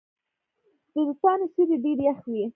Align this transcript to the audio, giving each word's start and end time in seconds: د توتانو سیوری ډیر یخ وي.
د 0.93 0.95
توتانو 1.07 1.45
سیوری 1.53 1.77
ډیر 1.83 1.99
یخ 2.07 2.19
وي. 2.31 2.45